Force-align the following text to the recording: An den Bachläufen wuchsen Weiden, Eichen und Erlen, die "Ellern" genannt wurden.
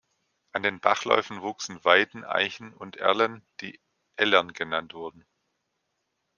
An 0.51 0.63
den 0.63 0.79
Bachläufen 0.79 1.43
wuchsen 1.43 1.85
Weiden, 1.85 2.23
Eichen 2.25 2.73
und 2.73 2.95
Erlen, 2.95 3.43
die 3.59 3.79
"Ellern" 4.15 4.51
genannt 4.51 4.95
wurden. 4.95 5.27